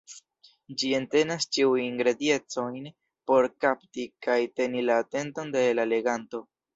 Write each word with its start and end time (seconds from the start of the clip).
Ĝi 0.83 0.87
entenas 0.99 1.43
ĉiujn 1.57 1.83
ingrediencojn 1.87 2.87
por 3.31 3.47
kapti 3.65 4.07
kaj 4.29 4.39
teni 4.61 4.81
la 4.87 4.97
atenton 5.03 5.53
de 5.57 5.63
la 5.81 5.87
leganto. 5.91 6.41